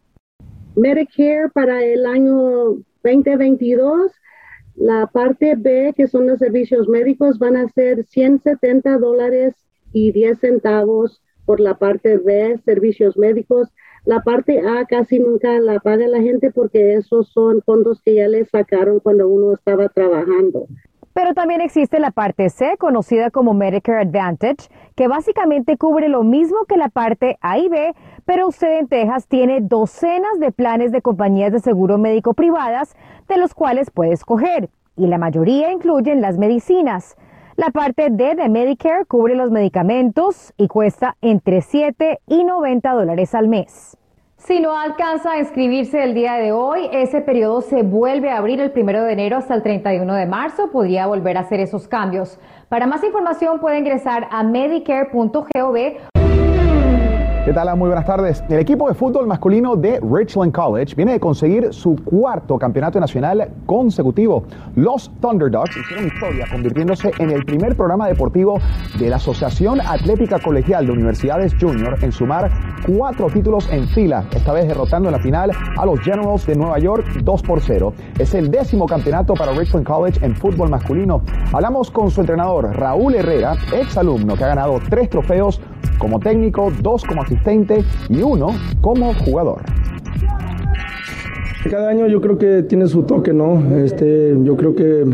Medicare 0.76 1.50
para 1.52 1.84
el 1.84 2.06
año 2.06 2.76
2022 3.04 4.12
la 4.76 5.08
parte 5.08 5.56
B, 5.56 5.94
que 5.96 6.08
son 6.08 6.28
los 6.28 6.40
servicios 6.40 6.88
médicos, 6.88 7.40
van 7.40 7.56
a 7.56 7.70
ser 7.70 8.04
170 8.06 8.98
dólares 8.98 9.56
y 9.92 10.12
10 10.12 10.40
centavos 10.40 11.22
por 11.46 11.60
la 11.60 11.78
parte 11.78 12.18
B, 12.18 12.60
servicios 12.66 13.18
médicos. 13.18 13.70
La 14.06 14.22
parte 14.22 14.60
A 14.68 14.86
casi 14.86 15.20
nunca 15.20 15.60
la 15.60 15.80
paga 15.80 16.08
la 16.08 16.22
gente 16.22 16.52
porque 16.52 16.96
esos 16.96 17.30
son 17.30 17.62
fondos 17.62 18.02
que 18.02 18.16
ya 18.16 18.28
le 18.28 18.46
sacaron 18.46 19.00
cuando 19.00 19.28
uno 19.28 19.54
estaba 19.54 19.90
trabajando. 19.90 20.68
Pero 21.14 21.36
también 21.36 21.62
existe 21.62 22.00
la 22.00 22.10
parte 22.10 22.50
C, 22.50 22.76
conocida 22.80 23.30
como 23.30 23.54
Medicare 23.54 24.02
Advantage, 24.02 24.70
que 24.96 25.08
básicamente 25.08 25.78
cubre 25.78 26.10
lo 26.10 26.24
mismo 26.24 26.66
que 26.68 26.76
la 26.76 26.90
parte 26.90 27.38
A 27.42 27.60
y 27.60 27.70
B, 27.70 27.94
pero 28.26 28.48
usted 28.48 28.80
en 28.80 28.88
Texas 28.88 29.28
tiene 29.28 29.62
docenas 29.62 30.40
de 30.40 30.52
planes 30.52 30.92
de 30.92 31.02
compañías 31.02 31.52
de 31.52 31.60
seguro 31.60 31.98
médico 31.98 32.34
privadas 32.34 32.96
de 33.28 33.38
los 33.38 33.54
cuales 33.54 33.92
puede 33.92 34.14
escoger, 34.14 34.70
y 34.96 35.08
la 35.08 35.18
mayoría 35.18 35.72
incluyen 35.72 36.22
las 36.22 36.38
medicinas. 36.38 37.16
La 37.56 37.70
parte 37.70 38.10
D 38.10 38.36
de 38.36 38.50
Medicare 38.50 39.06
cubre 39.06 39.36
los 39.36 39.52
medicamentos 39.52 40.54
y 40.58 40.68
cuesta 40.68 41.18
entre 41.22 41.62
7 41.62 42.20
y 42.28 42.44
90 42.44 42.92
dólares 42.92 43.36
al 43.36 43.48
mes. 43.48 43.98
Si 44.38 44.60
no 44.60 44.78
alcanza 44.78 45.32
a 45.32 45.40
inscribirse 45.40 46.04
el 46.04 46.14
día 46.14 46.34
de 46.34 46.52
hoy, 46.52 46.90
ese 46.92 47.22
periodo 47.22 47.62
se 47.62 47.84
vuelve 47.84 48.30
a 48.30 48.40
abrir 48.40 48.60
el 48.60 48.72
primero 48.72 49.04
de 49.04 49.14
enero 49.14 49.38
hasta 49.38 49.54
el 49.54 49.64
31 49.64 50.14
de 50.16 50.26
marzo. 50.26 50.70
Podría 50.70 51.08
volver 51.08 51.38
a 51.38 51.42
hacer 51.42 51.62
esos 51.62 51.88
cambios. 51.88 52.40
Para 52.68 52.86
más 52.86 53.04
información 53.04 53.60
puede 53.60 53.78
ingresar 53.78 54.28
a 54.32 54.44
medicare.gov 54.44 56.13
¿Qué 57.46 57.52
tal? 57.52 57.76
Muy 57.76 57.88
buenas 57.88 58.06
tardes. 58.06 58.42
El 58.48 58.60
equipo 58.60 58.88
de 58.88 58.94
fútbol 58.94 59.28
masculino 59.28 59.76
de 59.76 60.00
Richland 60.00 60.54
College 60.54 60.96
viene 60.96 61.12
de 61.12 61.20
conseguir 61.20 61.74
su 61.74 61.98
cuarto 61.98 62.58
campeonato 62.58 63.02
nacional 63.02 63.50
consecutivo. 63.66 64.46
Los 64.78 65.12
Thunderdogs 65.20 65.76
hicieron 65.76 66.08
historia 66.08 66.48
convirtiéndose 66.50 67.12
en 67.20 67.32
el 67.32 67.44
primer 67.44 67.76
programa 67.76 68.08
deportivo 68.08 68.62
de 68.98 69.10
la 69.10 69.18
Asociación 69.18 69.82
Atlética 69.82 70.40
Colegial 70.40 70.86
de 70.86 70.94
Universidades 70.94 71.54
Junior 71.60 71.98
en 72.02 72.14
sumar 72.14 72.50
cuatro 72.88 73.28
títulos 73.28 73.70
en 73.74 73.90
fila, 73.90 74.24
esta 74.34 74.54
vez 74.54 74.66
derrotando 74.66 75.10
en 75.10 75.14
la 75.14 75.20
final 75.20 75.52
a 75.78 75.86
los 75.86 76.00
Generals 76.00 76.46
de 76.46 76.56
Nueva 76.56 76.80
York 76.80 77.06
2 77.26 77.42
por 77.42 77.60
0. 77.60 77.94
Es 78.20 78.34
el 78.36 78.52
décimo 78.52 78.86
campeonato 78.86 79.34
para 79.34 79.52
Richland 79.52 79.86
College 79.86 80.26
en 80.26 80.34
fútbol 80.34 80.70
masculino. 80.70 81.22
Hablamos 81.52 81.92
con 81.92 82.10
su 82.10 82.22
entrenador 82.22 82.74
Raúl 82.74 83.16
Herrera, 83.16 83.58
ex 83.74 83.98
alumno 83.98 84.38
que 84.38 84.46
ha 84.46 84.48
ganado 84.48 84.80
tres 84.90 85.10
trofeos 85.10 85.60
como 86.04 86.20
técnico, 86.20 86.70
dos 86.82 87.02
como 87.06 87.22
asistente 87.22 87.82
y 88.10 88.22
uno 88.22 88.50
como 88.82 89.14
jugador. 89.14 89.62
Cada 91.70 91.90
año 91.90 92.08
yo 92.08 92.20
creo 92.20 92.38
que 92.38 92.64
tiene 92.64 92.88
su 92.88 93.04
toque, 93.04 93.34
¿no? 93.34 93.62
Este, 93.78 94.36
yo 94.44 94.58
creo 94.58 94.76
que 94.76 95.06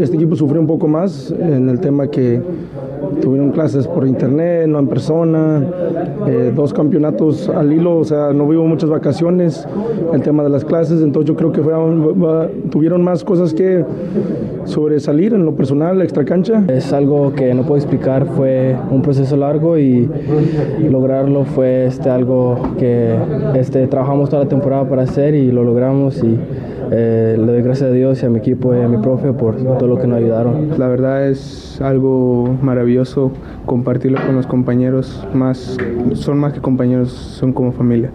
este 0.00 0.16
equipo 0.16 0.36
sufrió 0.36 0.60
un 0.60 0.66
poco 0.66 0.86
más 0.86 1.30
en 1.30 1.68
el 1.68 1.80
tema 1.80 2.08
que 2.08 2.40
tuvieron 3.20 3.50
clases 3.50 3.86
por 3.86 4.06
internet, 4.06 4.66
no 4.66 4.78
en 4.78 4.88
persona, 4.88 5.62
eh, 6.26 6.52
dos 6.54 6.72
campeonatos 6.72 7.48
al 7.48 7.72
hilo, 7.72 7.98
o 7.98 8.04
sea, 8.04 8.32
no 8.32 8.46
vivo 8.48 8.66
muchas 8.66 8.90
vacaciones, 8.90 9.66
el 10.12 10.22
tema 10.22 10.42
de 10.42 10.50
las 10.50 10.64
clases, 10.64 11.02
entonces 11.02 11.28
yo 11.28 11.36
creo 11.36 11.52
que 11.52 11.62
tuvieron 12.70 13.02
más 13.02 13.24
cosas 13.24 13.54
que 13.54 13.84
sobresalir 14.64 15.34
en 15.34 15.44
lo 15.44 15.54
personal, 15.54 15.98
la 15.98 16.04
extra 16.04 16.24
cancha. 16.24 16.64
Es 16.68 16.92
algo 16.92 17.32
que 17.34 17.52
no 17.54 17.62
puedo 17.62 17.76
explicar, 17.76 18.26
fue 18.26 18.76
un 18.90 19.02
proceso 19.02 19.36
largo 19.36 19.78
y 19.78 20.08
lograrlo 20.90 21.44
fue 21.44 21.86
este, 21.86 22.10
algo 22.10 22.58
que 22.78 23.16
este, 23.54 23.86
trabajamos 23.86 24.30
toda 24.30 24.44
la 24.44 24.48
temporada 24.48 24.88
para 24.88 25.02
hacer 25.02 25.34
y 25.34 25.50
lo 25.50 25.64
logramos 25.64 25.93
y 26.22 26.38
eh, 26.90 27.36
le 27.38 27.46
doy 27.46 27.62
gracias 27.62 27.90
a 27.90 27.92
Dios 27.92 28.22
y 28.22 28.26
a 28.26 28.30
mi 28.30 28.38
equipo 28.38 28.74
y 28.74 28.80
a 28.80 28.88
mi 28.88 28.98
profe 28.98 29.32
por 29.32 29.56
todo 29.56 29.86
lo 29.86 29.98
que 29.98 30.06
nos 30.06 30.18
ayudaron. 30.18 30.78
La 30.78 30.88
verdad 30.88 31.28
es 31.28 31.80
algo 31.80 32.56
maravilloso 32.62 33.32
compartirlo 33.66 34.18
con 34.26 34.34
los 34.36 34.46
compañeros, 34.46 35.26
más, 35.32 35.76
son 36.14 36.38
más 36.38 36.52
que 36.52 36.60
compañeros, 36.60 37.10
son 37.10 37.52
como 37.52 37.72
familia. 37.72 38.10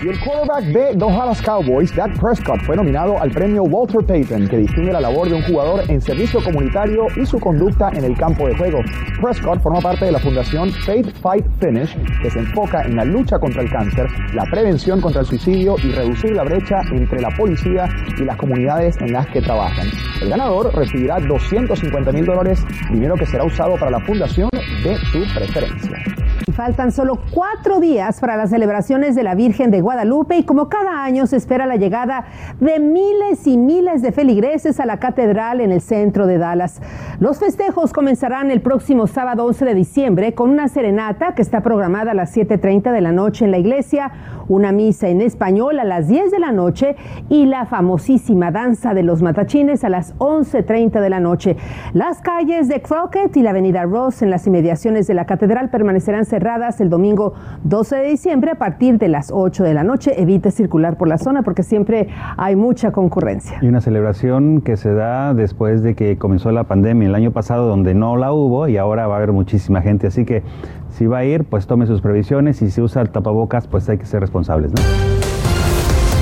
Y 0.00 0.08
el 0.08 0.20
quarterback 0.20 0.64
de 0.66 0.94
los 0.94 1.10
Dallas 1.10 1.42
Cowboys, 1.42 1.94
Dak 1.96 2.16
Prescott, 2.20 2.62
fue 2.62 2.76
nominado 2.76 3.20
al 3.20 3.32
premio 3.32 3.64
Walter 3.64 4.04
Payton, 4.06 4.46
que 4.46 4.58
distingue 4.58 4.92
la 4.92 5.00
labor 5.00 5.28
de 5.28 5.34
un 5.34 5.42
jugador 5.42 5.82
en 5.88 6.00
servicio 6.00 6.42
comunitario 6.42 7.06
y 7.16 7.26
su 7.26 7.40
conducta 7.40 7.90
en 7.92 8.04
el 8.04 8.16
campo 8.16 8.46
de 8.46 8.56
juego. 8.56 8.78
Prescott 9.20 9.60
forma 9.60 9.80
parte 9.80 10.04
de 10.04 10.12
la 10.12 10.20
fundación 10.20 10.70
Faith 10.70 11.12
Fight 11.20 11.44
Finish, 11.58 11.96
que 12.22 12.30
se 12.30 12.38
enfoca 12.38 12.82
en 12.82 12.94
la 12.94 13.04
lucha 13.04 13.40
contra 13.40 13.60
el 13.60 13.70
cáncer, 13.70 14.06
la 14.34 14.44
prevención 14.44 15.00
contra 15.00 15.22
el 15.22 15.26
suicidio 15.26 15.74
y 15.82 15.90
reducir 15.90 16.30
la 16.30 16.44
brecha 16.44 16.80
entre 16.92 17.20
la 17.20 17.30
policía 17.30 17.88
y 18.18 18.24
las 18.24 18.36
comunidades 18.36 18.96
en 19.00 19.12
las 19.12 19.26
que 19.26 19.42
trabajan. 19.42 19.88
El 20.22 20.28
ganador 20.28 20.72
recibirá 20.76 21.18
250 21.18 22.12
mil 22.12 22.24
dólares, 22.24 22.64
dinero 22.92 23.16
que 23.16 23.26
será 23.26 23.42
usado 23.42 23.74
para 23.76 23.90
la 23.90 24.00
fundación 24.00 24.48
de 24.52 24.96
su 24.96 25.24
preferencia. 25.34 26.17
Faltan 26.52 26.92
solo 26.92 27.18
cuatro 27.34 27.78
días 27.78 28.20
para 28.20 28.36
las 28.36 28.50
celebraciones 28.50 29.14
de 29.14 29.22
la 29.22 29.34
Virgen 29.34 29.70
de 29.70 29.82
Guadalupe 29.82 30.38
y 30.38 30.44
como 30.44 30.68
cada 30.68 31.04
año 31.04 31.26
se 31.26 31.36
espera 31.36 31.66
la 31.66 31.76
llegada 31.76 32.24
de 32.58 32.80
miles 32.80 33.46
y 33.46 33.58
miles 33.58 34.00
de 34.00 34.12
feligreses 34.12 34.80
a 34.80 34.86
la 34.86 34.98
catedral 34.98 35.60
en 35.60 35.72
el 35.72 35.82
centro 35.82 36.26
de 36.26 36.38
Dallas. 36.38 36.80
Los 37.20 37.38
festejos 37.38 37.92
comenzarán 37.92 38.50
el 38.50 38.62
próximo 38.62 39.06
sábado 39.06 39.44
11 39.44 39.66
de 39.66 39.74
diciembre 39.74 40.34
con 40.34 40.48
una 40.48 40.68
serenata 40.68 41.34
que 41.34 41.42
está 41.42 41.60
programada 41.60 42.12
a 42.12 42.14
las 42.14 42.34
7.30 42.34 42.92
de 42.92 43.00
la 43.02 43.12
noche 43.12 43.44
en 43.44 43.50
la 43.50 43.58
iglesia, 43.58 44.12
una 44.48 44.72
misa 44.72 45.08
en 45.08 45.20
español 45.20 45.78
a 45.78 45.84
las 45.84 46.08
10 46.08 46.30
de 46.30 46.38
la 46.38 46.52
noche 46.52 46.96
y 47.28 47.44
la 47.44 47.66
famosísima 47.66 48.50
danza 48.50 48.94
de 48.94 49.02
los 49.02 49.20
matachines 49.20 49.84
a 49.84 49.90
las 49.90 50.16
11.30 50.16 51.00
de 51.00 51.10
la 51.10 51.20
noche. 51.20 51.56
Las 51.92 52.22
calles 52.22 52.68
de 52.68 52.80
Crockett 52.80 53.36
y 53.36 53.42
la 53.42 53.50
avenida 53.50 53.82
Ross 53.82 54.22
en 54.22 54.30
las 54.30 54.46
inmediaciones 54.46 55.06
de 55.06 55.14
la 55.14 55.26
catedral 55.26 55.68
permanecerán 55.68 56.24
cerradas 56.24 56.37
cerradas 56.38 56.80
el 56.80 56.88
domingo 56.88 57.34
12 57.64 57.96
de 57.96 58.10
diciembre 58.10 58.52
a 58.52 58.54
partir 58.54 58.96
de 58.98 59.08
las 59.08 59.32
8 59.32 59.64
de 59.64 59.74
la 59.74 59.82
noche. 59.82 60.22
Evite 60.22 60.52
circular 60.52 60.96
por 60.96 61.08
la 61.08 61.18
zona 61.18 61.42
porque 61.42 61.64
siempre 61.64 62.08
hay 62.36 62.54
mucha 62.54 62.92
concurrencia. 62.92 63.58
Y 63.60 63.66
una 63.66 63.80
celebración 63.80 64.60
que 64.60 64.76
se 64.76 64.94
da 64.94 65.34
después 65.34 65.82
de 65.82 65.96
que 65.96 66.16
comenzó 66.16 66.52
la 66.52 66.64
pandemia 66.64 67.08
el 67.08 67.14
año 67.16 67.32
pasado 67.32 67.66
donde 67.66 67.94
no 67.94 68.16
la 68.16 68.32
hubo 68.32 68.68
y 68.68 68.76
ahora 68.76 69.08
va 69.08 69.14
a 69.14 69.16
haber 69.18 69.32
muchísima 69.32 69.82
gente. 69.82 70.06
Así 70.06 70.24
que 70.24 70.44
si 70.90 71.06
va 71.06 71.18
a 71.18 71.24
ir, 71.24 71.42
pues 71.42 71.66
tome 71.66 71.86
sus 71.86 72.00
previsiones 72.00 72.62
y 72.62 72.70
si 72.70 72.80
usa 72.80 73.02
el 73.02 73.10
tapabocas, 73.10 73.66
pues 73.66 73.88
hay 73.88 73.98
que 73.98 74.06
ser 74.06 74.20
responsables. 74.20 74.70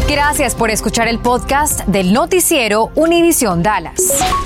Gracias 0.09 0.55
por 0.55 0.71
escuchar 0.71 1.09
el 1.09 1.19
podcast 1.19 1.87
del 1.89 2.15
noticiero 2.15 2.91
Univisión 2.95 3.63
Dallas. 3.63 4.46